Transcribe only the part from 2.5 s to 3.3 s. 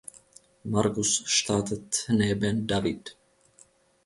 David.